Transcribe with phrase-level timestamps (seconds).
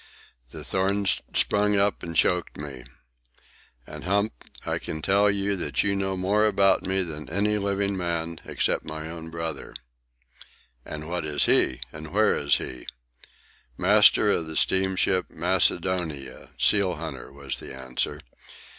[0.49, 2.85] The thorns sprung up and choked me.
[3.85, 4.33] And, Hump,
[4.65, 8.83] I can tell you that you know more about me than any living man, except
[8.83, 9.75] my own brother."
[10.83, 11.81] "And what is he?
[11.93, 12.87] And where is he?"
[13.77, 18.21] "Master of the steamship Macedonia, seal hunter," was the answer.